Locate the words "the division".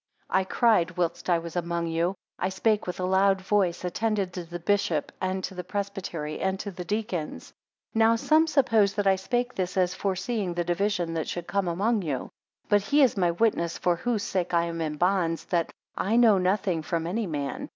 10.55-11.13